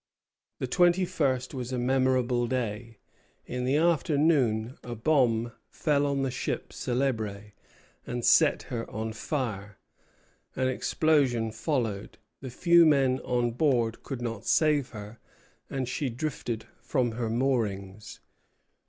[0.57, 2.97] The twenty first was a memorable day.
[3.45, 7.51] In the afternoon a bomb fell on the ship "Célèbre"
[8.07, 9.77] and set her on fire.
[10.55, 12.17] An explosion followed.
[12.41, 15.19] The few men on board could not save her,
[15.69, 18.21] and she drifted from her moorings.